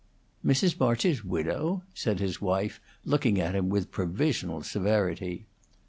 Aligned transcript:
"Mr. 0.43 0.79
March's 0.79 1.23
widow?" 1.23 1.83
said 1.93 2.19
his 2.19 2.41
wife, 2.41 2.81
looking 3.05 3.39
at 3.39 3.53
him 3.53 3.69
with 3.69 3.91
provisional 3.91 4.63
severity. 4.63 5.45